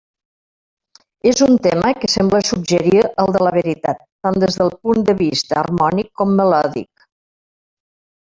És 1.31 1.41
un 1.47 1.51
tema 1.65 1.91
que 2.03 2.07
sembla 2.13 2.39
suggerir 2.51 3.03
el 3.25 3.29
de 3.35 3.43
la 3.47 3.53
veritat, 3.57 4.01
tant 4.27 4.41
des 4.45 4.57
del 4.61 4.73
punt 4.87 5.05
de 5.11 5.17
vista 5.21 5.61
harmònic 5.65 6.09
com 6.23 6.35
melòdic. 6.41 7.07